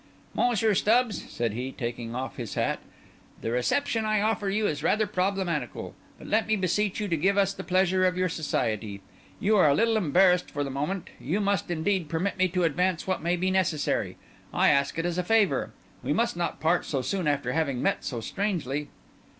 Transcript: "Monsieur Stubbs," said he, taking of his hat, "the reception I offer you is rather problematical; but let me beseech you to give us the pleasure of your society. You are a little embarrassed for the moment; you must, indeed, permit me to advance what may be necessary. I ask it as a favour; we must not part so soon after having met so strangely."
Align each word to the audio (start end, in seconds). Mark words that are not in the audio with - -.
"Monsieur 0.33 0.73
Stubbs," 0.73 1.29
said 1.29 1.53
he, 1.53 1.71
taking 1.71 2.15
of 2.15 2.35
his 2.35 2.55
hat, 2.55 2.79
"the 3.43 3.51
reception 3.51 4.03
I 4.03 4.19
offer 4.19 4.49
you 4.49 4.65
is 4.65 4.81
rather 4.81 5.05
problematical; 5.05 5.93
but 6.17 6.25
let 6.25 6.47
me 6.47 6.55
beseech 6.55 6.99
you 6.99 7.07
to 7.07 7.15
give 7.15 7.37
us 7.37 7.53
the 7.53 7.63
pleasure 7.63 8.03
of 8.05 8.17
your 8.17 8.27
society. 8.27 8.99
You 9.39 9.57
are 9.57 9.69
a 9.69 9.75
little 9.75 9.97
embarrassed 9.97 10.49
for 10.49 10.63
the 10.63 10.71
moment; 10.71 11.11
you 11.19 11.39
must, 11.39 11.69
indeed, 11.69 12.09
permit 12.09 12.35
me 12.39 12.47
to 12.47 12.63
advance 12.63 13.05
what 13.05 13.21
may 13.21 13.35
be 13.35 13.51
necessary. 13.51 14.17
I 14.51 14.69
ask 14.69 14.97
it 14.97 15.05
as 15.05 15.19
a 15.19 15.23
favour; 15.23 15.71
we 16.01 16.13
must 16.13 16.35
not 16.35 16.59
part 16.59 16.83
so 16.83 17.03
soon 17.03 17.27
after 17.27 17.51
having 17.53 17.79
met 17.79 18.03
so 18.03 18.21
strangely." 18.21 18.87